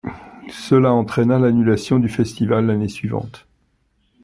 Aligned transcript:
Cela 0.49 0.91
entraîna 0.93 1.37
l’annulation 1.37 1.99
du 1.99 2.09
festival 2.09 2.65
l’année 2.65 2.87
suivante. 2.87 3.45